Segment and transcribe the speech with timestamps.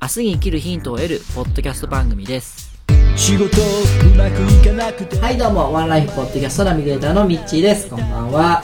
[0.00, 2.70] 明日に生きるヒントを得るポッドキャスト番組です。
[3.16, 7.88] 仕事うまくいかなくてはい、どうも、ワンライフポッドキャストナビゲーターのミッチーです。
[7.88, 8.62] こんばんは。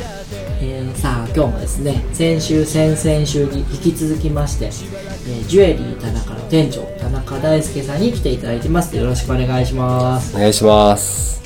[0.61, 8.97] えー、さあ、今日もですね、先週、先々週に引き続きまして、えージュエリー田中の店長、田中大輔さんに来ていただいてます。
[8.97, 10.37] よろしくお願いします。
[10.37, 11.43] お願いします。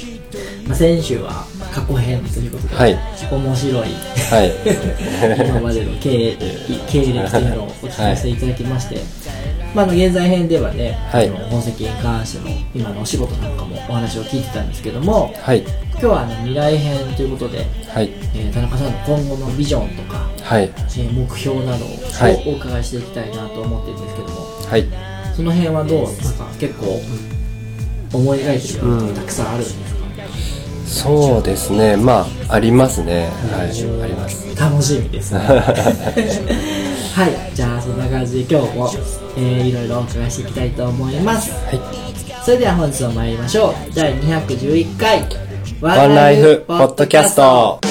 [0.67, 2.99] まあ、先週は過去編ということで、はい
[3.31, 3.89] 面白い
[4.31, 4.53] はい。
[5.49, 8.97] 今までの経経歴というのをお聞かせいただきまして、
[9.75, 15.61] まあ、あの現在編ではね、はいあの宝石に関しての今のお仕事なんかもお話を聞いてたんですけどもはい。
[15.61, 18.11] 今日はあの未来編ということで、はい。
[18.35, 20.65] えー田中さんの今後のビジョンとか、はい。
[20.65, 24.35] えー目標などをはいお伺いしていきたいなと思ってるんですけども
[24.67, 24.87] はい。
[25.37, 27.01] その辺はどうなんか結構
[28.13, 29.88] 思い描いてるようがたくさんあるんですか、
[30.89, 31.97] そうですね。
[31.97, 33.31] まあ、ありますね。
[33.53, 34.03] はい。
[34.03, 34.49] あります。
[34.59, 35.39] 楽しみですね
[37.15, 38.91] はいじゃあそんな感じで今日も、
[39.37, 41.81] えーいろいろお伺いしていきたいと思いますはい。
[42.45, 45.25] それでは本日も参りましょう第211回
[45.81, 47.88] ワンライフポッドキャスト。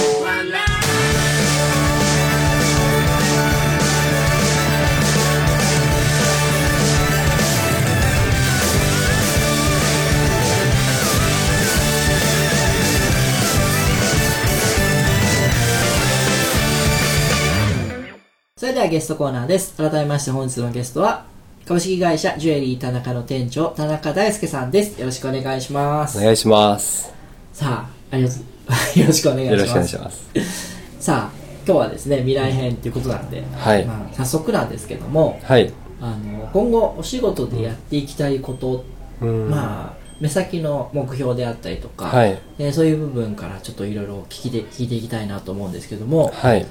[18.68, 21.26] それではゲストコーナーです改めまして本日のゲストは
[21.66, 27.14] 株式会社ジュエリー田中の店長田中大輔さんですよろしくお願いしますお願いします。
[27.54, 28.40] さあありがとう
[29.00, 30.78] よろしくお願いしますよろしくお願いします。
[31.00, 35.72] さあ今日はですね未来編ということなんで、はいまあ、早速なんですけどもはい。
[36.02, 38.84] あの今後お仕事でやっていきたいこと、
[39.22, 39.50] うん。
[39.50, 42.38] まあ目先の目標であったりとか、はい。
[42.60, 46.66] えーそういう部分からちょっといろいろ聞いて聞いていきたいなと思うんですけどもはい。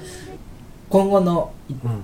[0.89, 2.03] 今後のいうん。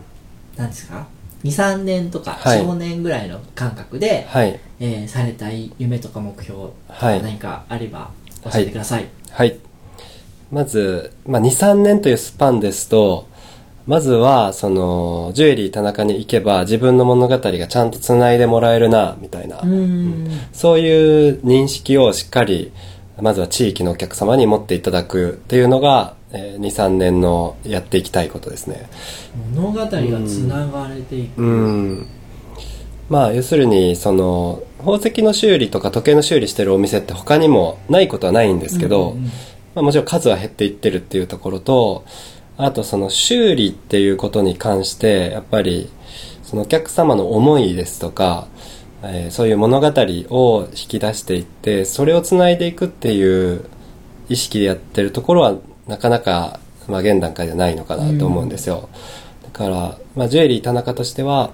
[0.57, 1.07] 何ですか
[1.43, 4.59] ？23年とかはい45年ぐらいの感覚で、はい。
[4.79, 8.11] えーされたい夢とか目標、はい何かあれば
[8.43, 9.57] 教えてください、はい。
[10.51, 13.27] まず、まあ、2、3年というスパンですと、
[13.87, 19.57] まずは、その、ジュエリー田中に行けば自分の物語がちゃんと繋いでもらえるな、みたいな。
[19.57, 22.71] うーんそういう認識をしっかり、
[23.19, 28.89] まずは地域のお客様に持っていただくっていうのが、えー2、3年のやっていきたいことですね。
[29.55, 29.99] 物語がつ
[30.39, 32.07] ながれていく、うん。
[33.09, 39.31] まあ、要するに、その、宝石の修理とか時計の修理してるお店って他にもないことはないんですけど、うんうんうん
[39.75, 42.05] まあ、もちろん数は減っていってるっていうところと、
[42.57, 45.89] あとその修理っていうことに関して、やっぱり、
[46.43, 48.47] そのお客様の思いですとか、
[49.03, 49.91] えーそういう物語
[50.29, 53.65] を引き出していって、それを繋いでいくっていう
[54.29, 55.55] 意識でやってるところは、
[55.87, 58.89] なかなか、まあ現段階ではないのかなと思うんですよ。
[59.43, 61.51] だから、まあジュエリー田中としては、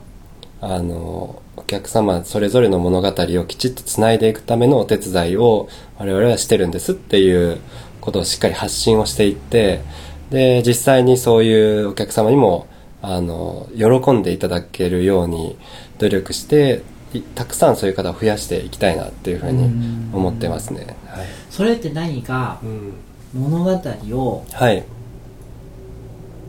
[0.62, 7.60] あの、お客様それぞれの物語をきちっと繋いでいくためのお手伝いを我々はしてるんですっていう
[8.02, 9.82] ことをしっかり発信をしていって、
[10.30, 12.68] で、実際にそういうお客様にも、
[13.02, 15.58] あの、喜んでいただけるように
[16.00, 19.64] 努力して、いたくさんそういう方を増やしていきたいなっていうふうに
[20.14, 20.96] 思ってますね。
[21.08, 21.26] はい。
[21.50, 22.94] それって何かうん。
[23.34, 24.84] 物語をはい。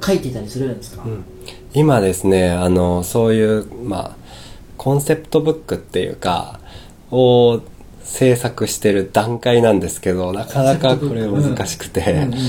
[0.03, 1.25] 書いてたりするんですか、うん。
[1.75, 4.17] 今ですね、あの、そういう、まあ、
[4.79, 6.59] コンセプトブックっていうか、
[7.11, 7.61] を
[8.03, 12.17] 制作してる段階なんですけど、なかなかこれ難しくて、うん。
[12.17, 12.41] うんうん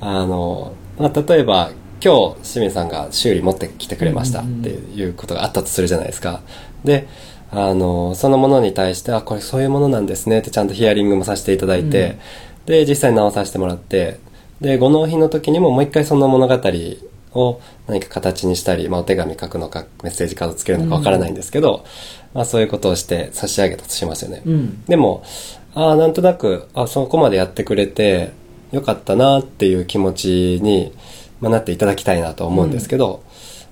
[0.00, 1.70] あの、まあ、例えば、
[2.00, 6.42] 今日、清水さんが修理持ってきてくれましたっていうことがあったとするじゃないですか。
[6.84, 7.08] で、
[7.50, 12.18] あの、そのものに対して、あ、これそういうものなんですねってちゃんとヒアリングもさせていただいて、
[12.68, 14.20] で、実際に直させてもらって、
[14.60, 16.60] で、ご納品の時にももう一回その物語
[17.32, 21.86] を何か形にしたり、まあ、お手紙書くのか、メッセージカードつけるのかわからないんですけど、
[22.34, 24.42] まあ、そういうことをして差し上げたとしますよね。
[24.44, 24.84] うん。
[24.84, 25.22] でも、
[25.74, 28.32] ああ、なんとなく、あそこまでやってくれて、
[28.70, 30.92] よかったなっていう気持ちに、
[31.40, 33.22] まあ、なっていただきたいなと思うんですけど、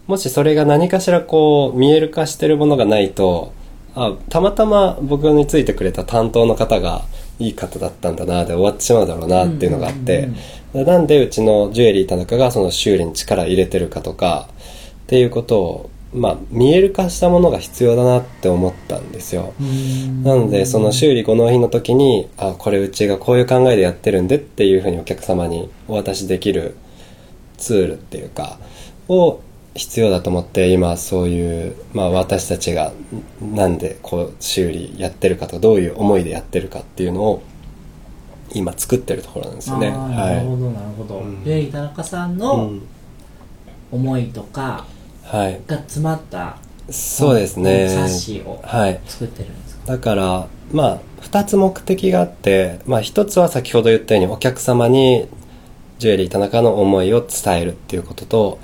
[0.06, 3.52] もしそれが何かしらこう、見える化してるものがないと、
[3.94, 7.02] あ、たまたま僕についてくれた担当の方が
[7.38, 10.28] いい方だったんだなで終わってしまうだろうなっていうのがあって、
[10.72, 14.48] なんでうちのジュエリー田中がその修理に力入れてるかとか、
[15.06, 19.54] っていうことを、まあ、見える化したものが必要だなって思ったんですよ。
[20.24, 26.76] なので、その修理5納品の時に、あ、これうちがこういう考えでやってるんでっていうふうにお客様にお渡しできる
[27.56, 28.58] ツールっていうか、
[29.08, 29.40] を
[29.76, 32.93] 必要だと思って今そういう、まあ私たちが
[33.40, 37.43] なんでこう修理やってるかとどういう思いでやってるかっていうのを
[38.52, 39.90] 今作ってるところなんですよね。
[39.90, 42.82] なるほどなるほど、うんで田中さんうのん。
[43.93, 44.84] 思いとか
[45.25, 45.61] はい。
[45.67, 46.58] が詰まった
[46.90, 47.88] そうですね。
[47.88, 49.00] 冊子をはい。
[49.06, 49.93] 作ってるんですか？
[49.93, 55.29] だから、まあ、二つ目的があって、まあ一つは先ほど言ったようにお客様に
[55.99, 58.58] ジュエリー田中の思いを伝えるっていうことと、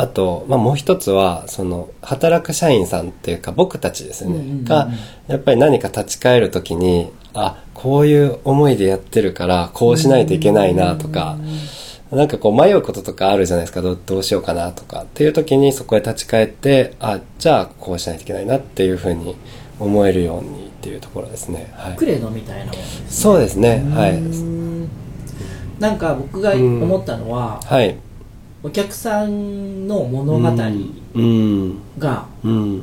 [0.00, 4.88] あと、まあもう一つは、その、働く社員さんっていうか僕たちですよね、うんうんうんうんが、
[5.28, 11.36] やっぱり何か立ち返るときに、あ、こういう思いでやってるから、こうしないといけないなとか、
[12.10, 15.02] なんかこう迷うこととかあるじゃないですか、どうどうしようかなとか。
[15.02, 19.36] っていう時にそこへ立ち返って、あ、じゃあこうしないといけないなっていうふうに
[19.78, 21.72] 思えるようにっていうところですね。
[21.76, 21.96] はい。
[21.96, 23.84] クレドみたいなものですねそうですね。
[23.94, 24.16] はい。
[24.16, 24.88] ん
[25.78, 27.96] なんか僕が思ったのは、はい。
[28.62, 30.48] お客さんの物語
[31.14, 31.78] うん。
[31.98, 32.82] がうん。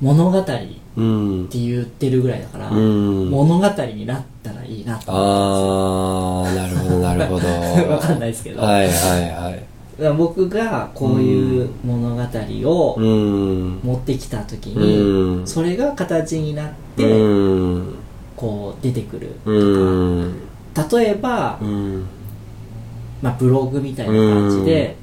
[0.00, 1.48] 物語ってうん。
[1.50, 3.30] 言ってるぐらいだから、うん。
[3.30, 7.38] 物語になったらいいなと思あー、なるほど、なるほど。
[7.38, 7.40] っ
[7.74, 8.90] てわかんないですけど、はいはい
[9.30, 10.12] はい。
[10.16, 12.22] 僕がこういう物語
[12.70, 13.80] をうん。
[13.82, 15.46] 持ってきた時うに、ん。
[15.46, 17.94] それが形になって、うん。
[18.36, 19.52] こう出てくるう
[20.24, 20.34] ん。
[20.90, 22.04] 例えば、うん。
[23.22, 24.96] まあ、ブログみたいな感じで、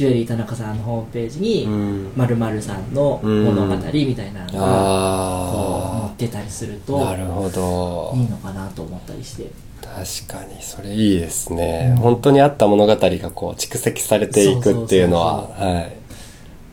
[0.00, 2.12] ジュエリー田中さんのホームページにうん。
[2.16, 8.14] 〇〇さんの物語みたいなのが載あってたりするあ、となるほど。
[8.16, 9.50] いいのかなと思ったりして。
[9.82, 15.48] 確かにそれいいですね、本当にあった物語がこう蓄積されていくっていうのは。
[15.48, 15.92] はい。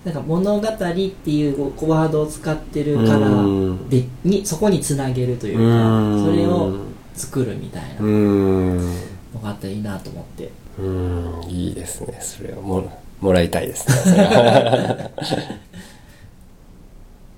[0.05, 3.89] なんか物語っていうワードを使ってるからうん。
[3.89, 6.23] でにそこにつなげるといううん。
[6.23, 6.77] かそれを
[7.13, 8.95] 作るみたいなうのん
[9.43, 10.49] があったらいいなと思って。
[10.79, 11.43] うん。
[11.49, 15.11] いいですねそれをももらいたいですね。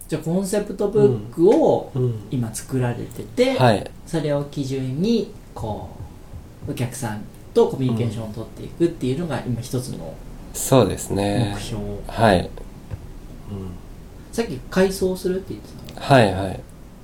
[0.08, 2.16] じゃあコンセプトブックをうん。
[2.32, 3.92] 今作られてて、はい。
[4.08, 5.90] それを基準にこ
[6.68, 7.22] うお客さん
[7.54, 10.14] とコミュニケーションを取っていくっていうのが今一つの
[10.54, 11.54] そうですね。
[11.56, 12.50] 目標、はい、
[14.32, 16.08] さっき改装するって言ってたの？
[16.08, 16.60] はいはい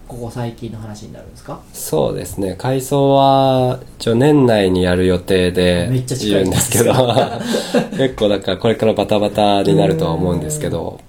[0.08, 1.60] ここ最近の話になるんですか？
[1.74, 2.56] そうですね。
[2.58, 6.94] 改装は一応年内にやる予定でめっちゃ近いんですけど。
[7.98, 11.00] 結構だからこれからバタバタになるとは思うんですけど、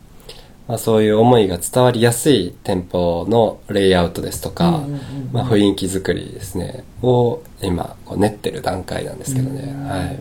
[0.67, 4.99] まあ、そういう思いが伝わりやすい店舗のレイアウトですとか、うんうんうんうん。
[5.33, 6.83] まあ、雰囲気作りですね。
[7.03, 9.89] を今こう練ってる段階なんですけどね、うん。
[9.89, 10.19] はい。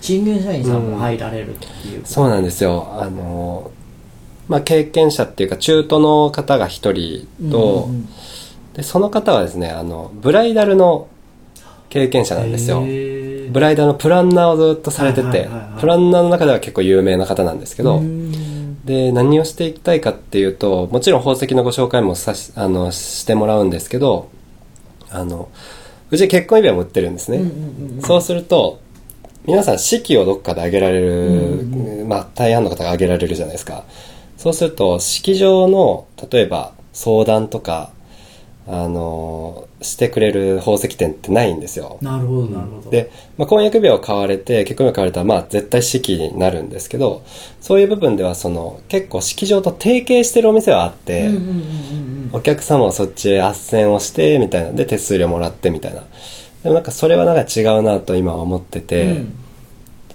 [0.00, 2.86] 新入社員さんも入られるっていう、そうなんですよ。
[3.00, 3.70] あの
[4.48, 8.08] まあ経験者っていうか中途の方が一人と、うんうん
[8.78, 11.08] でその方はですねあのブライダルの
[11.88, 12.80] 経験者なんですよ。
[13.50, 15.80] ブライダルのプランナーをずっとされててはいはいはいはい。
[15.80, 18.84] プランナーの中では結構有名な方なんですけど、うん。
[18.84, 24.30] で何をしていきたいかっていうともちろん宝石のご紹介もさしあのしてもらうんですけど
[25.10, 25.50] あの
[26.10, 28.80] うち結婚指輪も売ってるんですね、うんうんうんそうすると
[29.44, 33.84] 皆さん式をどっかで挙げられる、うんまあ大半の方が挙げられるじゃないですか
[34.38, 37.90] そうすると式場の例えば相談とか
[38.68, 41.98] あのしてくれる宝石店ってないんですよ。
[42.02, 42.90] なるほどなるほど。
[42.90, 47.24] で、まあ、婚約指輪を買われて結婚指輪を買われたらまあ絶対式になるんですけど
[47.60, 51.30] そういう部分ではその結構式場と提携してるお店はあって、
[52.32, 54.72] お客様はそっちへ斡旋をしてみたいな。
[54.72, 56.04] で手数料もらってみたいな。
[56.62, 59.34] でもなんかそれはなんか違うなと今は思ってて、うん。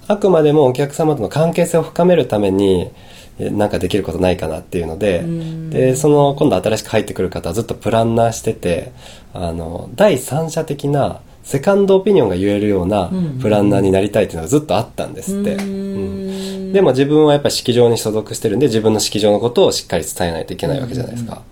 [0.07, 2.91] あくまでもお客様との関係性を深めるためにえ
[3.39, 5.69] なんかできることないかなっていうので、うん。
[5.69, 8.91] でその今度新しく入ってくる方はずっとプランナーしてて
[9.33, 16.69] あの第三者的なセカンドオピニオンが言えるようなうんプランナーになりたいっていうのがずっとあったんですって、ううん。
[16.69, 21.43] んでも自分はやっぱり式場に所属してるんで自分の式場のことをしっかり伝えないといけないわけじゃないですか、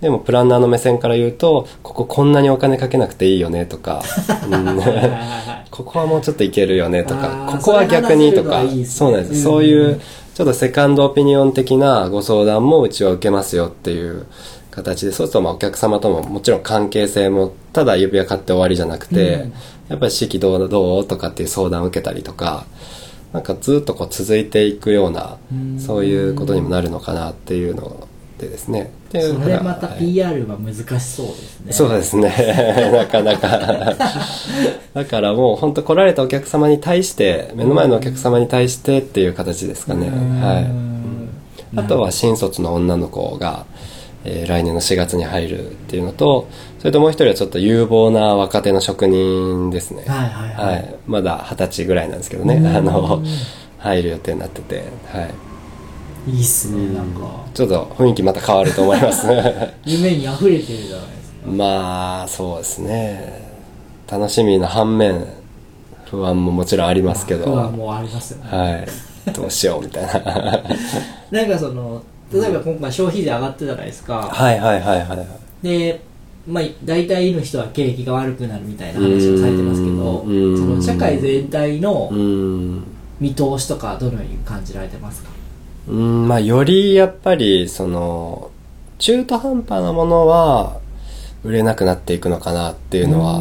[0.00, 4.02] でもプランナーの目線から言うとこここんなにお金かけなくていいよねとか、
[5.70, 8.62] ここはもうちょっといけるよねとあかーここは逆にとか。
[8.86, 10.00] そうなんです、うんそういう
[10.40, 14.24] ちょっとセカンドオピニオン的なご相談もうちは受けますよっていう
[14.70, 19.52] 形でそうするとまあお客様とももちろん関係性もただ指輪買って終わりじゃなくて、うん。
[19.90, 22.64] やっぱり式どうどうとかっていう相談を受けたりとか
[23.34, 25.78] なんかずっとこう続いていくようなうん。
[25.78, 28.08] そういうことにもなるのかなっていうの
[28.40, 28.90] でですね。
[29.12, 29.98] でそれまたはい。
[29.98, 31.72] PR は難しそうですね。
[31.72, 32.90] そうですね。
[32.92, 33.94] なかなか。
[34.94, 40.08] だからもう本当来られたお客様に対して、目の前のお客様に対してっていう形ですかね。
[40.08, 40.40] うん。
[40.40, 40.66] はい。
[41.76, 43.66] あとは新卒の女の子が、
[44.24, 46.46] えー来年の4月に入るっていうのと
[46.78, 50.04] それともう一人はちょっと有望な若手の職人ですね。
[50.06, 50.74] はいはいはい。
[50.74, 50.94] はい。
[51.06, 52.56] まだ二十歳ぐらいなんですけどね。
[52.56, 52.66] うん。
[52.66, 53.22] あの
[53.80, 55.30] 入る予定になってて、はい、
[56.26, 57.44] いいっすねなんか。
[57.54, 59.26] ちょっと雰囲気また変わると思います。
[59.84, 61.50] 夢に溢れてるじゃないですか。
[61.50, 63.50] まあそうですね。
[64.10, 65.24] 楽しみな反面
[66.10, 68.50] 不安ももちろんありますけど、不安もありますよね。
[68.50, 68.86] はい。
[69.32, 70.62] どうしようみたいな。
[71.30, 75.66] なんかその例えば今回消費税上がってたじゃないですか、はいはいはいはいはい。
[75.66, 76.00] で
[76.48, 80.56] まあ大体の人は景気が悪くなるみたいな話をされてますけどうん。
[80.56, 82.82] その社会全体のうん。
[83.20, 85.28] 見通しとかどのように感じられてますか？
[85.90, 88.50] うんまあよりやっぱりその
[88.98, 90.78] 中途半端なものは
[91.42, 93.40] 売れなくなっていくのかなっていうのは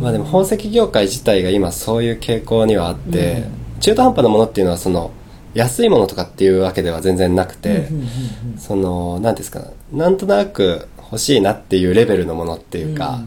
[0.00, 3.44] まあでも宝石業界自体が今そういう傾向にはあって、
[3.80, 5.12] 中途半端なものっていうのはその
[5.54, 7.88] 安いものとかっていうわけでは全然なくて、
[8.58, 13.20] その何ですかなんとなく欲しいなっていうレベルのものっていうか、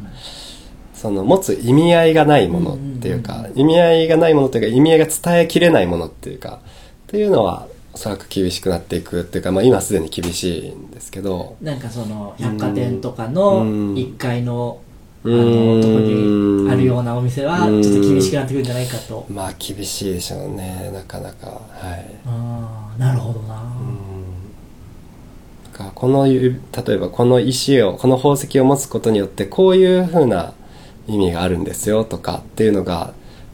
[0.93, 11.57] その持つ意味合いがないものっていうか、意味合いがないものっていうか意味合いが伝えきれないものっていうかっていうのはおそらく厳しくなっていくっていうか、まあ、今すでに厳しいんですけど。
[11.61, 13.93] なんかその百貨店とかのうん。
[13.95, 14.79] 1階の
[15.25, 15.77] あうん。
[15.79, 19.25] のとこにあるようなお店はちょっと厳しくなってくるんじゃないかと。
[19.29, 21.47] まあ厳しいでしょうねなかなか。
[21.47, 22.15] はい。
[22.25, 23.55] ああなるほどな。
[25.73, 30.53] だからこのゆ例えばこの石をこの宝石を持つことによってこういうふうな
[31.07, 33.13] 意味があるんですよとかっていうのが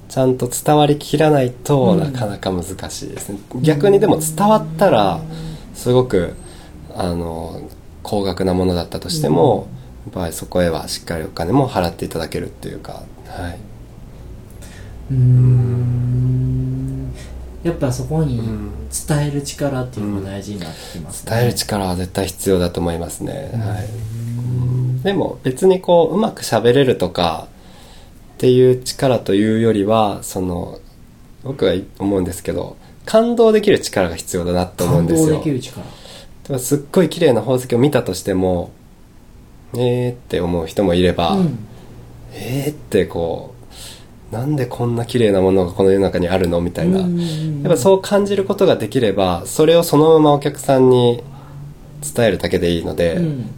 [0.09, 1.99] ちゃんと伝わりきらないとうん。
[1.99, 5.19] なかなか難しいですね、逆にでも伝わったら
[5.73, 6.35] すごく
[6.95, 7.61] あの
[8.03, 9.67] 高額なものだったとしても、
[10.05, 13.59] やっぱりそこへはしっかりお金も払っていただけるっていうかはい、
[15.11, 17.13] うーん。
[17.63, 18.41] やっぱそこに
[19.07, 21.31] 伝える力っていうのが大事になってきますね。
[21.31, 23.81] 伝える力は絶対必要だと思いますね、は
[25.01, 25.03] い。
[25.03, 27.47] でも別にこううまく喋れるとか
[28.37, 30.79] っていう力というよりはその
[31.43, 35.81] 僕は思うんですけど感動できる力が必要だなと思うんです感動よできる力。
[35.81, 35.89] 例
[36.49, 38.71] えばすっごい綺麗な宝石を見たとしても
[39.73, 41.57] えーって思う人もいれば、うん。
[42.33, 43.55] えーってこ
[44.31, 47.63] うなんでこんな綺麗なものがこの世の中にあるのみたいな、うん。
[47.63, 51.23] やっぱそう感じることができればそれをそのままお客さんに
[52.15, 53.49] 伝えるだけでいいので、うん。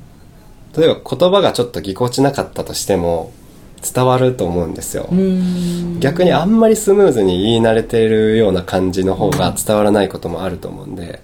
[0.78, 3.34] 例えば言葉がちょっとぎこちなかったとしても
[3.82, 6.00] 伝わると思うんですよ、うん。
[6.00, 11.22] 逆にあんまりスムーズに言い慣れているような感じの方が伝わらないこともあると思うんで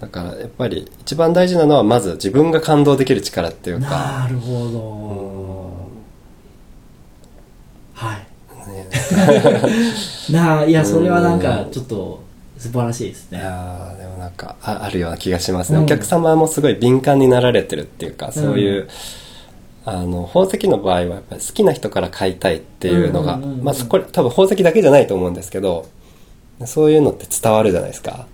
[0.00, 5.76] だからやっぱり一番大事なのはまず自分が感動できる力っていうか、なるほど。
[7.94, 8.26] はい。
[8.68, 8.86] ね。
[10.30, 12.20] なあいやそれはなんかちょっと
[12.58, 15.84] 素晴らしいですいねやーでもなんかああるような気がしますね、うん。
[15.84, 18.88] お客様もすごい敏感になられてるっていうかそういう、
[19.88, 25.86] あの宝石の場合はやっぱり好きな人から買いたいっていうのが、まあそこれ多分宝石だけじゃないと思うんですけど
[26.64, 28.26] そういうのって伝わるじゃないですか。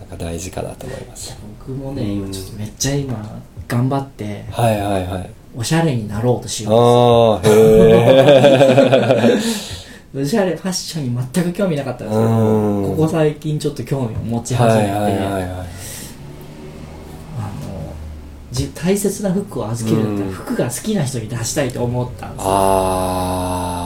[0.00, 1.34] なんか大事かなと思います。
[1.60, 5.30] 僕もね今ちょっとめっちゃ今頑張ってはいはいはい。
[5.56, 9.38] おしゃれになろうとしよああへえ
[10.14, 12.82] う おしゃれファッションに全く興味なかったんですけうん。
[12.82, 15.64] どここ最近ちょっと興味を持ちはい始めて、はいはいはいあの
[18.52, 20.34] じ大切な服を預けるんだったらうん。
[20.34, 22.50] 服が好きな人に出したいと思ったんですよ。
[22.50, 23.76] あ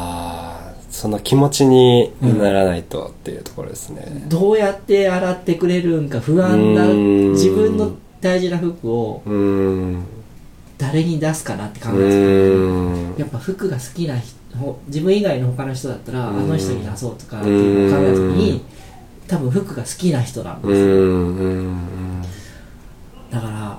[0.71, 7.33] あその気持ちにならないとっていうところですね、どうやって洗ってくれるんか不安なうん。
[7.33, 9.23] 自分の大事な服を
[10.79, 14.35] 誰に出すかなって考うえてたやっぱ服が好きな人
[14.87, 16.49] 自分以外の他の人だったらあうん。
[16.49, 18.65] の人に出そうとかっていうのを考えた時に
[19.27, 22.23] 多分服が好きな人なんですようーんうん
[23.31, 23.79] だから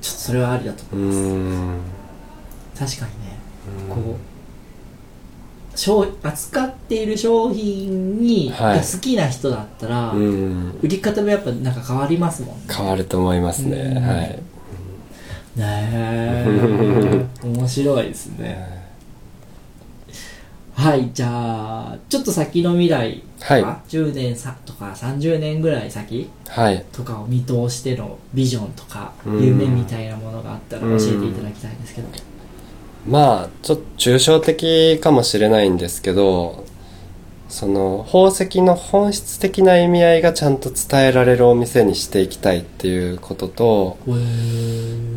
[0.00, 2.86] ちょっとそれはありだとう思います。
[2.94, 2.96] ん。
[2.96, 3.36] 確かにね。
[3.90, 8.78] こう商扱っている商品に、はい。
[8.78, 10.78] が好きな人だったら、うん。
[10.80, 12.62] 売り方もやっぱなんか変わりますもんね。
[12.74, 13.76] 変わると思いますね。
[13.76, 14.02] うん。
[14.02, 14.42] はい。
[15.56, 17.26] ねえ。
[17.44, 18.82] 面白いですね。
[20.74, 23.62] はいじゃあちょっと先の未来はい。
[23.62, 26.84] あ10年さとか30年ぐらい先はい。
[26.92, 29.44] とかを見通してのビジョンとかうん。
[29.44, 32.08] 夢みたいなものがあったら教えていただきたいんですけど。
[33.06, 36.64] まあちょっと抽象的かもしれないんですけど
[37.50, 43.98] その宝石の本質的な意味合いがちゃんと伝えられるお店にしていきたいっていうことと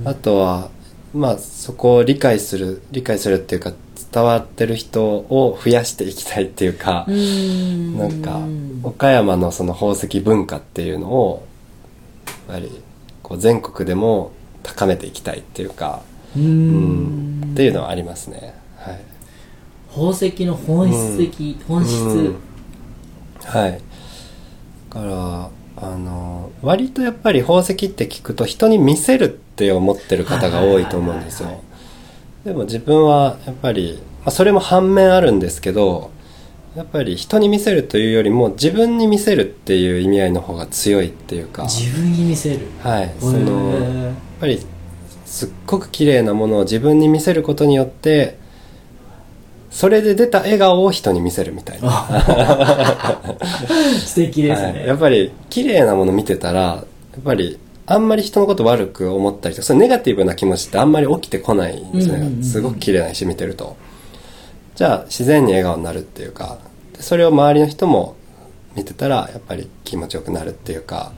[0.04, 0.70] あとは
[1.14, 3.72] まあそこを理解する理解するっていうか
[4.12, 7.98] 伝わってる人を増やしていきたいっていうかうーん。
[7.98, 8.40] なんか
[8.88, 11.48] 岡山のその宝石文化っていうのを
[12.48, 12.72] ぱり
[13.22, 14.32] こう全国でも
[14.64, 16.02] 高めていきたいっていうか、
[16.36, 17.42] うん。
[17.42, 18.56] んっていうのはありますね。
[18.78, 19.00] はい。
[19.90, 22.36] 宝石の本質的、本質、うん。
[23.44, 23.82] はい。
[24.90, 25.50] だから
[25.80, 31.62] あの割とやっぱり宝石って聞くと人に見せるって思ってる方が多いと思うんですよ
[32.48, 36.12] でも自分はやっぱり、まあ、それも反面あるんですけど
[36.78, 41.64] やっぱり人に見せるというよりも自分に見せるっていう意味合いの方が強いっていうか。
[41.64, 42.68] 自分に見せる？
[42.82, 43.14] はい。
[43.20, 44.66] そのへやーっぱり
[45.26, 48.38] すっごく綺麗なものを自分に見せることによって
[49.70, 51.90] それで出た笑顔を人に見せるみたいな、
[54.06, 56.84] 素敵ですね、はい、やっぱり綺麗なもの見てたらや
[57.20, 62.44] っぱりあんまり人のこと悪く思ったりとかそのネガティブな気持ちってあんまり起きてこないんですね、うんうんうんうん。
[62.44, 63.78] すごく綺麗な石見てると。
[64.76, 66.60] じゃあ自然に笑顔になるっていうか。
[66.94, 68.16] でそれを周りの人も
[68.76, 71.12] 見てたらやっぱり気持ちよくなるっていうか。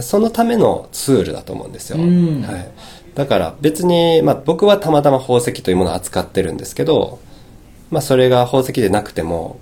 [0.00, 2.42] そのためのツールだと思うんですよ、うん。
[2.42, 2.68] はい、
[3.14, 7.20] だから別に、まあ、僕はたまたま宝石というものを扱ってるんですけど、
[7.92, 9.60] まあ、それが宝石でなくても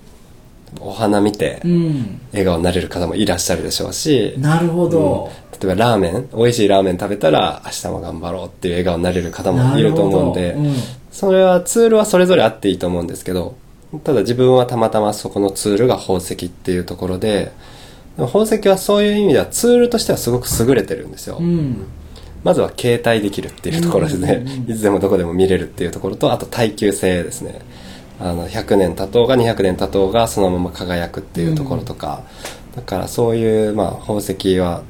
[0.80, 2.20] お花見てうん。
[2.32, 5.30] 笑顔になれる方もいらっしゃるでしょうし、なるほど、
[5.62, 10.74] 例えばラーメン美味しいラーメン食べたら明日も頑張ろうっていう笑顔になれる方もいると思うんで、うん。
[11.12, 13.54] それはツールはそれぞれあっていいと思うんですけど
[14.02, 17.52] ただ自分はたまたまそこのツールが宝石っていうところで
[18.16, 21.86] でも宝石はそういう意味ではツールとしてはすごく優れてるんですよ、うん。
[22.42, 27.60] まずは携帯できるっていうところですね、うんうんうんいつでもどこでも見れるっていうところとあと耐久性ですね。
[28.20, 32.22] あの100年経とうが200年経とうがそのまま輝くっていうところとか、
[32.76, 34.82] だからそういう、まあ、宝石は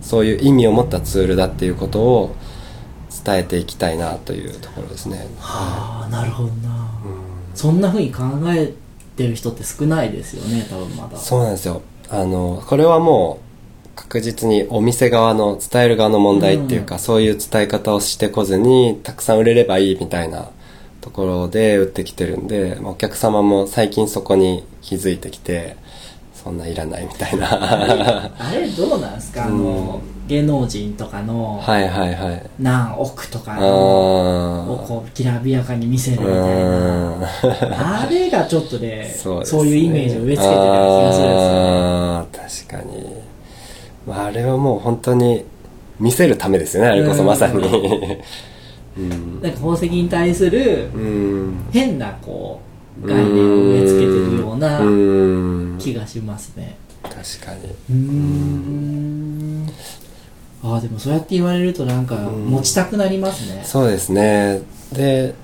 [0.00, 2.36] そういう意味を持ったツールだっていうことを
[3.24, 5.26] 伝えていきたいなというところですね。
[5.38, 6.90] はあなるほどな、
[7.54, 8.72] そんな風に考え
[9.16, 11.18] てる人って少ないですよね多分まだ。
[11.18, 11.82] そうなんですよ。
[12.10, 13.48] あのこれはもう
[13.94, 20.50] 確実にお店側の伝える側の問題っていうか、そういう伝え方をしてこずにたくさん売れればいいみたいな
[21.00, 25.76] ところで売ってきてるんで、まあお客様も最近そこに気づいてきて
[26.42, 27.48] そんないらないみたいな。
[28.38, 32.50] あれどうなんですか、あの芸能人とかのはいはいはい。
[32.60, 34.86] 何億とかをー。
[34.86, 38.02] こうきらびやかに見せるみうたいな。
[38.02, 39.44] あれがちょっとねそうね。
[39.46, 43.16] そういうイメージを植え付けてる気がするんですよあー確かに、
[44.06, 45.44] まあ、あれはもう本当に
[45.98, 47.54] 見せるためですよねあれこそまさに。
[48.96, 51.56] う んなんか宝石に対するうん。
[51.72, 52.67] 変なこう
[53.02, 55.78] 概念を植え付けてるようなうん。
[55.78, 56.76] 気がしますね。
[57.02, 57.14] 確
[57.46, 57.70] かに。
[57.90, 59.68] うーん。
[60.62, 63.62] ああでもそうやって言われるとなんか持ちたくなりますね。
[63.64, 64.62] そうですね。
[64.92, 65.34] で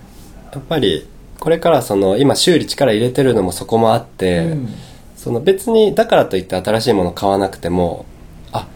[0.53, 1.07] やっぱり
[1.39, 4.69] これからその今修理力入れてるのもそこもあって、うん。
[5.17, 8.05] その別にだからといって新しいもの買わなくても
[8.53, 8.67] あ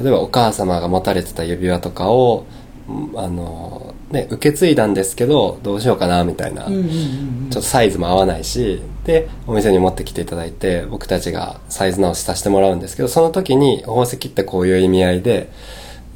[0.00, 2.44] 例えばお母様が持たれてた指輪とかを
[2.88, 15.50] うんあの、ね、受け継いだんですけどどうしようかなみたいな、ちょっとサイズも合わないしでお店に持ってきていただいて僕たちがサイズ直しさせてもらうんですけどその時に宝石ってこういう意味合いで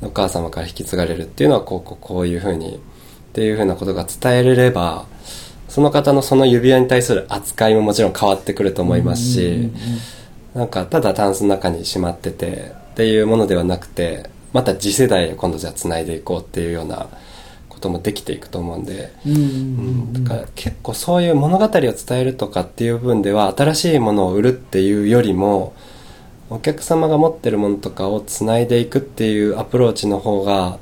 [0.03, 2.79] お母様から引き継がれるっていうのはこうこうこういうふうにっ
[3.33, 5.07] ていうふうなことが伝えれれば
[5.69, 9.71] その方のその指輪に対する扱いももちろん変わってくると思いますし、
[10.55, 17.09] なんかただタンスの中にしまっててっていうものではなくてまた次世代へ今度じゃあ繋いでいこうっていうような
[17.87, 25.75] こともできていくと思うんで、うんだから結構そういう物語を伝えるとかっていう部分では新しいものを売るっていうよりも
[26.51, 30.79] お客様が持ってるものとかをつないでいくっていうアプローチの方が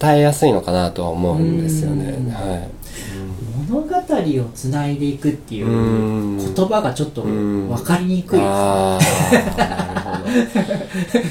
[0.00, 2.30] 伝えやすいのかなとは思うんですよね、うん。
[2.30, 2.68] はい、
[3.68, 6.54] 物語をつないでいくっていううん。
[6.54, 7.68] 言葉がちょっとうん。
[7.68, 8.40] 分かりにくい。
[8.42, 9.02] ああ
[9.58, 10.26] なるほど。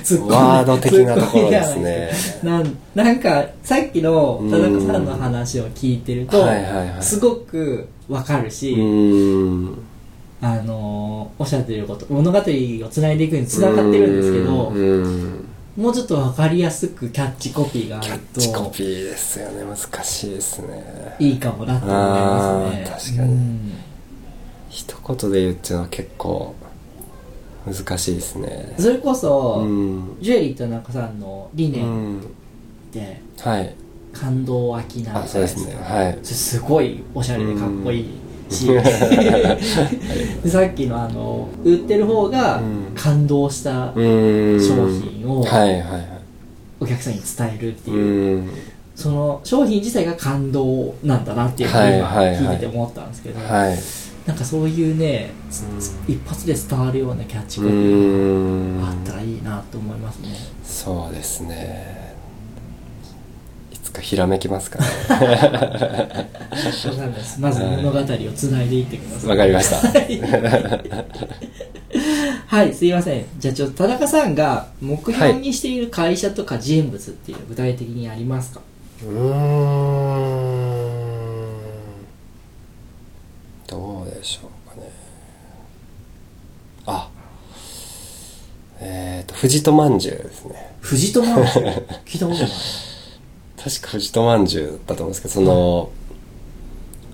[0.03, 2.11] ツッコミワード的なところですね。
[2.43, 7.03] なんなんかさっきの田中さんの話を聞いてるとはいはいはい。
[7.03, 8.75] すごく分かるし、
[10.41, 12.41] あのーおっしゃってること物語を
[12.89, 14.71] つないでいくにつながってるんですけど
[15.75, 19.63] もうちょっと分かりやすくキャッチコピーがあるキャッチコとピーですよね。
[19.65, 21.15] 難しいですね。
[21.19, 23.33] いいかもなって思いますね確かに。
[23.33, 23.73] うん。
[24.69, 26.55] 一言で言うっていうのは結構
[27.65, 28.73] 難しいですね。
[28.77, 30.17] それこそ、うん。
[30.21, 31.85] ジュエリー田中さんの理う念
[32.19, 32.21] っん。
[32.93, 33.75] てはい。
[34.13, 35.75] 感動を飽きないあそうですね。
[35.75, 36.19] はい。
[36.23, 38.09] すごいおしゃれでかっこいい
[38.49, 38.67] し、
[40.43, 42.85] でさっきのあの売ってる方がうん。
[42.95, 46.07] 感動した商品をはいはいはい。
[46.79, 48.49] お客さんに伝えるってういう、ん。
[48.95, 53.77] その商品自体が感動なんだなっていうふうに聞いてて思ったんですけど、はい。
[54.25, 55.31] なんかそういうね、
[56.07, 60.29] 一発で伝わるようなキャッチコうピーがあったらいいなと思いますね。
[60.63, 62.04] そうですね
[63.95, 64.85] かひらめきますかね。
[66.71, 67.39] そうなんです。
[67.41, 68.03] まず物語を
[68.35, 69.29] つないでいってください。
[69.29, 69.77] わかりました。
[72.47, 73.25] はい、すいません。
[73.37, 78.61] じゃあちょっと田中さんが目標にしている会社とか人物っていうのは具体的にありますか、
[79.03, 79.15] うーん。
[83.67, 84.91] どうでしょうかね。
[86.85, 87.09] あ。
[88.79, 90.75] えっ、と藤戸まんじゅうですね。
[90.81, 91.65] 藤戸マンション
[92.05, 92.49] 聞いたことない。
[93.65, 95.89] 確か藤戸まんじゅうだと思うんですけどその、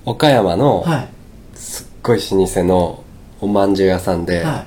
[0.05, 1.09] 岡山のはい。
[1.55, 3.03] すっごい老舗の
[3.39, 4.65] おまんじゅう屋さんで、は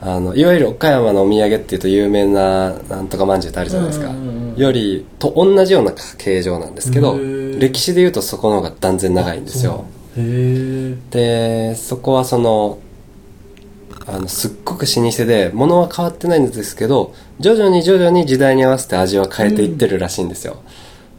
[0.00, 9.86] あのいわゆる岡山のお土産っていうと有名ななんとかまんじゅうってあるじゃないですか、うんうんうんうんよりと同じような形状なんですけど歴史でいうとそこの方が断然長いんですよ
[10.18, 10.20] い。
[10.20, 10.96] へえ。
[11.10, 12.78] でそこはその
[14.12, 20.62] あのすっごく老舗で物は変わってないんですけど徐々に徐々に時代に合わせて味は変えていってるらしいんですよ、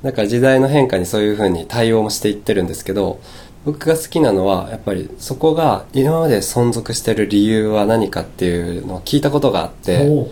[0.03, 3.21] だから時代の変化にそういう風に対応もしていってるんですけど
[3.65, 10.27] 僕が好きなのはやっぱりそこが今まで存続してる理由は何かっていうのを聞いたことがあって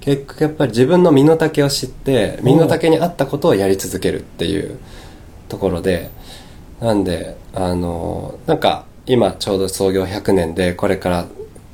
[0.00, 4.78] 結局やっぱり自分の身の丈を知って身の丈に合ったことをやり続けるっていう
[5.48, 6.10] ところで
[6.80, 11.26] なんであのなんか今ちょうど創業100年でこれから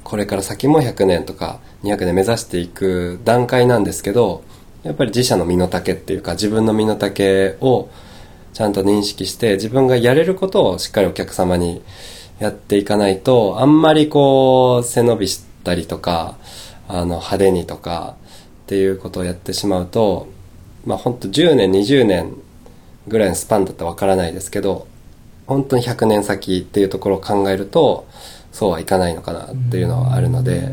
[0.04, 4.44] これから先も100年とか200年目指していく段階なんですけど
[4.82, 7.88] やっぱり自社の身の丈っていうか自分の身の丈を
[8.52, 11.82] ちゃんと認識して自分がやれることをしっかりお客様に
[12.38, 16.36] やっていかないとあんまりこう背伸びしたりとか
[16.86, 18.16] あの派手にとか
[18.64, 20.28] っていうことをやってしまうと
[20.84, 22.34] まあ本当10年20年
[23.08, 24.86] ぐらいのスパンだったらわからないですけど
[25.46, 28.06] 本当に100年先っていうところを考えると
[28.54, 30.70] そうはいかないのかなっていうのはあるので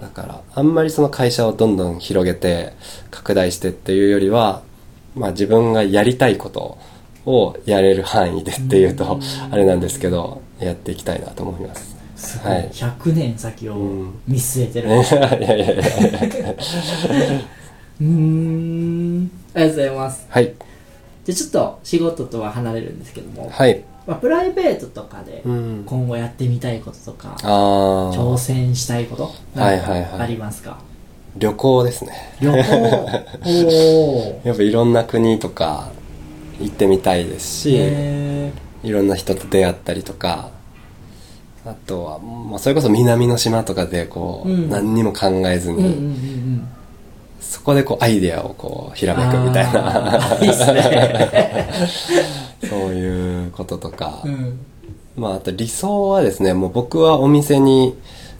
[0.00, 2.72] だからあんまりその会社をどんどん広げて
[3.10, 4.62] 拡大してっていうよりは
[5.16, 6.78] まあ自分がやりたいこと
[7.26, 9.18] をやれる範囲でっていうと
[9.50, 11.96] あれなんですけどやっていきたいなと思います。
[12.16, 12.52] すごい。
[12.52, 14.88] はい100年先をうん見据えてる。
[14.88, 16.54] いやいやいやいや
[18.00, 19.30] うーん。
[19.54, 20.26] ありがとうございます。
[20.28, 20.52] はい
[21.24, 25.84] じゃあちょっと仕事とは離れるんですけども、はいまあ、プライベートとかでうん。
[25.86, 30.20] 今後やってみたいこととか、ああ挑戦したいことはいはいはい。
[30.20, 30.78] ありますか、
[31.36, 32.12] 旅行ですね。
[32.40, 34.40] 旅行。
[34.44, 35.88] やっぱいろんな国とか
[36.60, 40.50] 行ってみたいですし、へいろんな人と出会ったりとか
[41.66, 44.68] あとは、まあ、それこそ南の島とかでこう、うん。
[44.68, 46.68] 何にも考えずに、ーうんうんうんうん。
[47.40, 50.38] そこでこうアイデアをこうひらめくみたいな。
[50.42, 51.70] いいっすね
[52.68, 54.58] そういうこととか、うん。
[55.16, 57.96] まああと理想はですねもう僕はお店に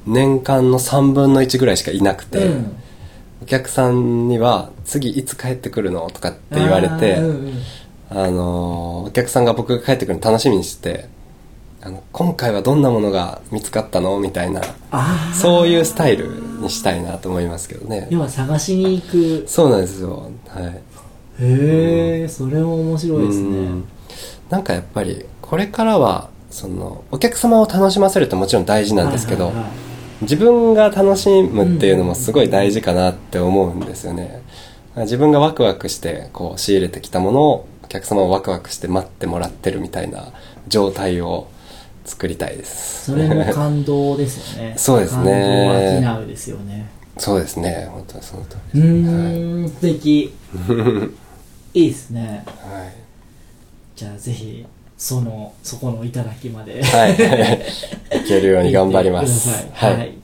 [0.07, 2.77] 年間の3分の1ぐらいしかいなくて、うん。
[3.43, 7.53] お客さんには「次いつ帰ってくるの?」とかって言われてあーうんうん。
[8.11, 11.09] あのーお客さんが僕が帰ってくるの楽しみにして
[11.83, 14.63] あの今回はどんなものが見つかったのみたいな
[15.35, 16.29] そういうスタイル
[16.61, 18.09] にしたいなと思いますけどね。
[18.11, 19.45] 要は探しに行く。
[19.47, 20.31] そうなんですよ。
[20.49, 20.65] はい。
[20.67, 23.45] へえそれも面白いですね。
[23.47, 23.85] うん
[24.55, 29.73] なんかやっぱりこれからはそのお客様を楽しませるってもちろん大事なんですけど、はいはいはい。
[30.23, 34.43] 自分が楽しむっていうのもすごい大事かなって思うんですよね。
[34.95, 40.29] 自分がワクワクしてこう仕入れてきたものをお客様をワクワクして待ってもらってるみたいな
[40.69, 41.49] 状態を
[42.05, 43.11] 作りたいです。
[43.11, 44.75] それも感動ですよね。
[44.79, 46.01] そうですね。
[46.05, 46.87] 感動ですよね。
[47.19, 47.89] そうですね。
[47.91, 50.33] 本当にその通うりです、ーん素敵。
[51.75, 51.87] い。
[51.87, 52.45] いですね。
[52.47, 53.04] はい
[53.97, 54.65] じゃあぜひ
[54.97, 57.53] そのそこの頂まではい、は
[58.15, 59.93] い、いけるように頑張りま行すってください。
[59.97, 60.19] はい。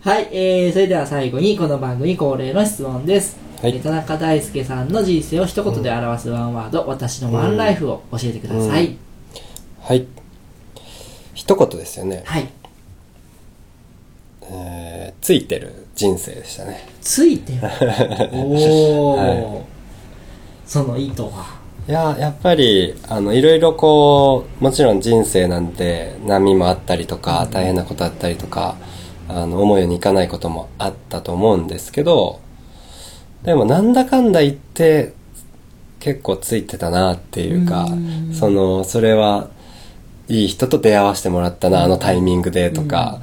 [0.00, 3.36] はい、えー、それでは最後にこの番組恒例の質問です。
[3.60, 8.96] はいえー田中大輔さんの人生を一言で表すワンワード、私のワンライフを教えてください。
[9.80, 10.06] はい
[11.32, 12.48] 一言ですよね、はい。
[14.42, 17.60] えーついてる人生でしたねついてる？
[18.36, 19.56] おー。
[19.56, 19.62] は
[20.66, 21.63] その意図は？
[21.86, 28.76] いややっぱりあのいろいろこうもちろん人生なんで波もあったりとか大変なことあったりとか
[29.28, 32.40] あの思うようにいかないこともあったと思うんですけど
[33.42, 35.12] でもなんだかんだ言って
[36.00, 38.32] 結構ついてたなっていうかうん。
[38.32, 39.50] そのそれは
[40.28, 43.20] いい人と出会わせてもらったなあのタイミングでとか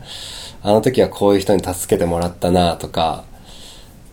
[0.62, 3.26] あの時はこういう人に助けてもらったなとか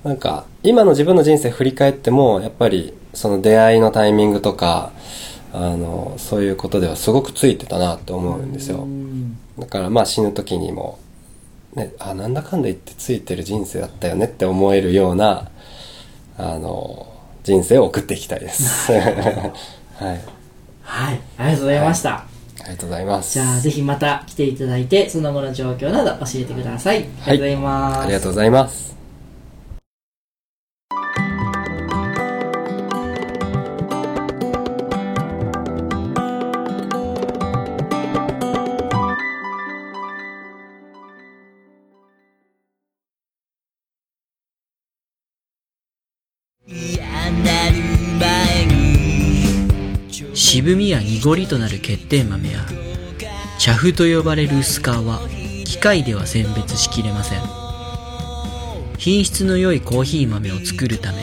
[0.05, 4.93] なんか今の自分の人生振り返ってもやっぱりその出会いのタイミングとか
[5.53, 10.99] あのそういうことではすごくついてたなって思うんですようんだからまあ死ぬ時にも、
[11.75, 15.51] ね、あ、なんだかんだ言ってついてる人生だったよねって思えるような、
[16.37, 18.93] あの、人生を送っていきたいです。
[18.93, 20.21] はい。
[20.83, 21.21] はい。
[21.39, 22.11] ありがとうございました。
[22.11, 22.25] あ
[22.65, 23.35] りがとうございます。
[23.35, 26.99] じゃあ、ぜひまた来ていただいて、その後の状況など教えてください。
[26.99, 28.01] ありがとうございます。
[28.01, 28.98] ありがとうございます。
[50.69, 52.61] 渋みや濁りとなる欠点豆や
[53.59, 55.19] 茶粉と呼ばれる薄皮は
[55.65, 57.39] 機械では選別しきれません。
[58.99, 61.23] 品質の良いコーヒー豆を作るため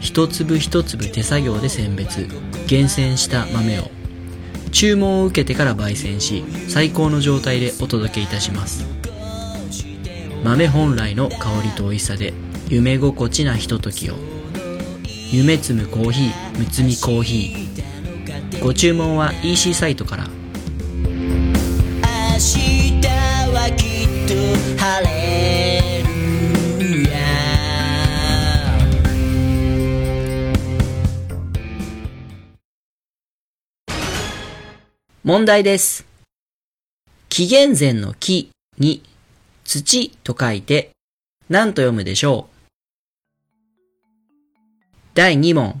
[0.00, 2.28] 一粒一粒手作業で選別
[2.68, 3.90] 厳選した豆を
[4.70, 8.86] 注文を受けてから焙煎し最高の状態でお届けいたします。
[10.44, 12.32] 豆本来の香りと美味しさで
[12.68, 14.14] 夢心地なひとときを。
[15.32, 17.87] 夢摘むコーヒーむつみコーヒー。
[18.62, 20.30] ご注文は EC サイトから明
[22.38, 23.00] 日
[23.54, 24.34] はきっと
[24.82, 26.02] 晴れ
[26.78, 27.18] るや
[35.24, 36.06] 問題です。
[37.28, 39.02] 紀元前の木に
[39.64, 40.90] 土と書いて
[41.48, 42.54] 何と読むでしょう？
[45.14, 45.80] 第2問。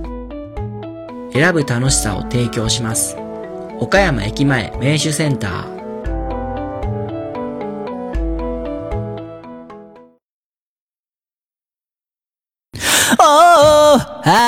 [1.33, 3.15] 選ぶ楽しさを提供します。
[3.79, 5.81] 岡山駅前名酒センター
[13.19, 13.97] おお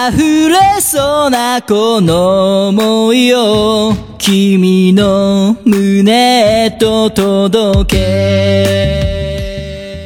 [0.09, 9.23] 溢れそうなこの想いを君の胸へと届け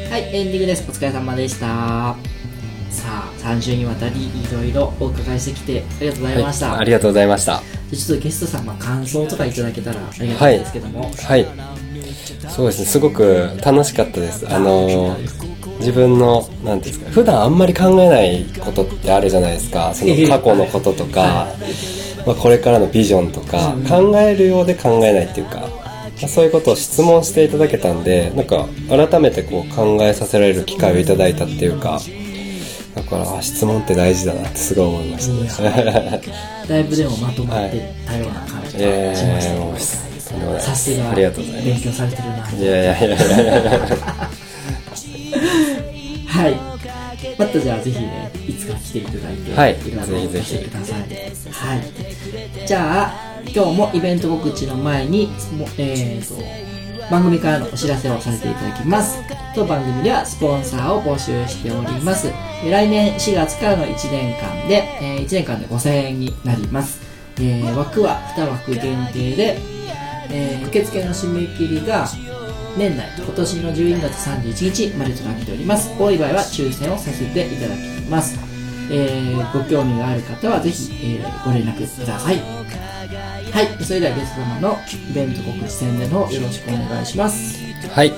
[0.10, 0.90] はい、エンディングです。
[0.90, 2.37] お疲れ様でした。
[3.48, 6.70] さあ、3週にわたりいろいろお伺いしてきてありがとうございました。
[6.70, 7.62] はい、ありがとうございました。
[7.90, 11.12] でちょっとゲストさん、まあ、感想とかいただけたらありがたいんですけども。
[11.12, 11.48] はい。
[12.50, 14.46] そうですね、すごく楽しかったです。
[14.54, 15.16] あの
[15.80, 19.94] 自分の、なんていうんですか、普段あんまり考えないことってあるじゃないですか。
[19.94, 21.48] その過去のこととか、
[22.26, 25.68] まあ、これからのビジョンとか、考えるようで考えないっていうか、ま
[26.26, 32.02] あそういうことを質問していただけたんで、なんか、改めてこう考えさせられる機会をいただいたっていうか、
[32.98, 36.22] だから、あ質問って大事だなってすごい思いましたね。
[36.68, 40.60] だいぶでもまとまってたような感じえがしましたね。
[40.60, 41.66] さすがありがとうございます。
[41.66, 42.52] 勉強されてるな。
[42.52, 43.90] いやいやいやいや
[46.28, 46.56] はい。
[47.38, 51.02] またじゃあぜひね、いつか来ていただいて、はいぜひぜひ教えてください。
[51.02, 51.06] は
[51.76, 52.68] い。
[52.68, 53.14] じゃあ、
[53.46, 56.36] 今日もイベント告知の前に、もえーと、
[57.10, 59.22] 番組からのお知らせをさせていただきます。
[59.56, 62.32] と番組ではスポンサーを募集しております。
[62.70, 67.00] 来年4月からの1年間で、え1年間で5000円になります。
[67.40, 69.58] え枠は2枠限定で、
[70.30, 72.06] え受付の締め切りが
[72.78, 78.38] 年内今年の12月31日までとなっております多い場合は抽選をさせていただきます、
[78.92, 82.67] えご興味がある方はぜひ、えご連絡ください
[83.52, 84.78] はいそれではゲスト様の
[85.10, 88.14] イベント告知宣伝の方よろしくお願いしますはい。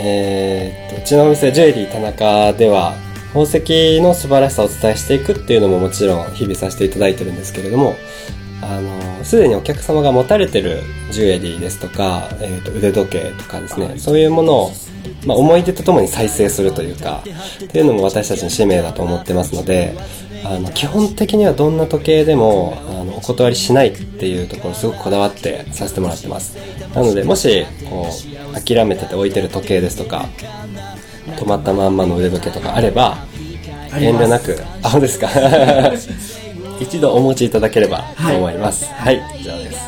[0.00, 2.94] えーっと、うちのお店、ジュエリー田中では、
[3.32, 7.96] 宝石の素晴らしさをお伝えしていくっていうのももちろん日々させていただいてるんですけれども、
[8.62, 14.72] あの、すでにお客様が持たれてるジュエリーですとか、えーっと、腕時計とかですね、そういうものを、
[15.26, 17.24] まあ、思い出とともに再生するというか、
[17.64, 19.94] っていうのも私たちの使命だと思ってますので、
[20.44, 26.56] あの、基本的にはどんな時計でも、あの、お断りしないっていうところすごくこだわってさせてもらってます。
[26.94, 28.06] なので、もし、こ
[28.56, 30.26] う、諦めてて置いてる時計ですとか、
[31.36, 33.18] 止まったまんまの腕時計とかあれば、
[33.98, 35.28] 遠慮なく、あ、そうですか？
[36.80, 38.86] 一度お持ちいただければと思います。
[38.92, 39.78] はい、以上です。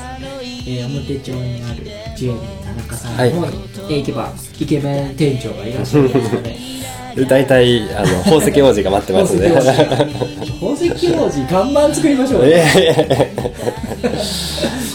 [0.66, 1.86] えー表町にある
[2.16, 3.58] ジュエリー田中さんの方に、
[3.88, 6.56] えー行けばイケメン店長がいらっしゃるので、で
[7.28, 12.48] 大体あの宝石王子が待ってますんで宝石王子看板作りましょうよ。
[12.48, 13.32] ええ。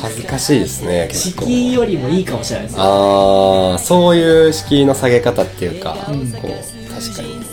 [0.02, 2.82] 恥ずかしいですね敷居よりもいいかもしれないですね。
[2.84, 7.46] ああそういう敷居の下げ方っていうか、こう確かに。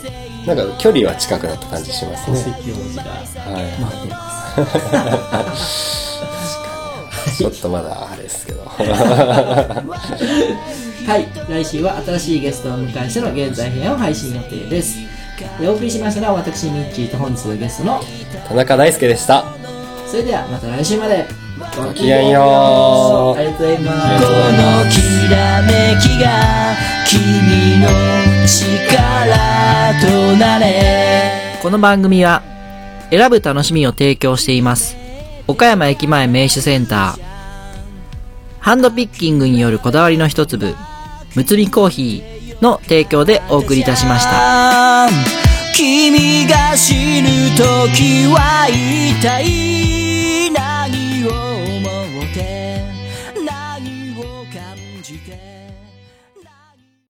[0.45, 3.65] なんか距離は近くなった感じします宝石ね王子がはい。
[3.81, 6.19] 待ってます
[7.37, 8.61] ちょっとまだあれですけど。
[11.05, 14.97] はい来週は新しいゲストをお迎えしての現在編を配信予定です。
[15.59, 18.01] でお送りしましたのは私ミッチーと本日のゲストの
[18.47, 19.43] 田中大輔でした。
[20.07, 21.25] それではまた来週まで。
[21.77, 23.39] ごきげんよう。
[23.39, 24.25] ありがとうございます。
[24.25, 24.97] このき
[25.31, 26.75] らめきが
[27.07, 27.87] 君の
[28.47, 31.03] 力となれ。
[31.63, 32.43] この番組は
[33.09, 35.02] 選ぶ楽しみを提供しています
[35.47, 37.33] 岡山駅前名手センター。
[38.59, 40.73] ハンドピッキングによるこだわりの一粒
[41.35, 45.09] むつみコーヒーの提供でお送りいたしました。
[45.75, 50.02] 君が死ぬ時は痛い。